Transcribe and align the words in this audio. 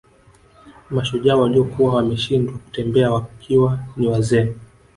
Mashujaa 0.89 1.35
waliokuwa 1.35 1.95
wameshindwa 1.95 2.57
kutembea 2.57 3.11
wakiwa 3.11 3.79
ni 3.97 4.07
wazee 4.07 4.53